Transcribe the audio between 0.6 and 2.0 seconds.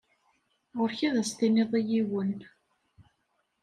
Ɣuṛ-k ad as-tiniḍ i